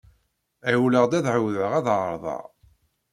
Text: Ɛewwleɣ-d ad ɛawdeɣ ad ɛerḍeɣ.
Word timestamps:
Ɛewwleɣ-d 0.69 1.13
ad 1.17 1.25
ɛawdeɣ 1.33 1.71
ad 1.77 1.87
ɛerḍeɣ. 1.97 2.43